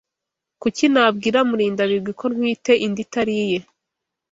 Kuki 0.61 0.83
nabwira 0.93 1.39
Murindabigwi 1.49 2.11
ko 2.19 2.25
ntwite 2.33 2.73
inda 2.85 2.99
itari 3.05 3.33
iye 3.43 3.59